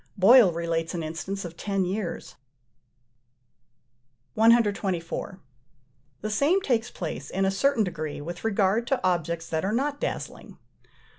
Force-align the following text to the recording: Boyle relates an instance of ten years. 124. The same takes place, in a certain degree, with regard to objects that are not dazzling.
Boyle 0.17 0.51
relates 0.51 0.95
an 0.95 1.03
instance 1.03 1.45
of 1.45 1.55
ten 1.55 1.85
years. 1.85 2.33
124. 4.33 5.39
The 6.21 6.29
same 6.31 6.59
takes 6.59 6.89
place, 6.89 7.29
in 7.29 7.45
a 7.45 7.51
certain 7.51 7.83
degree, 7.83 8.19
with 8.19 8.43
regard 8.43 8.87
to 8.87 9.05
objects 9.07 9.47
that 9.49 9.63
are 9.63 9.71
not 9.71 10.01
dazzling. 10.01 10.57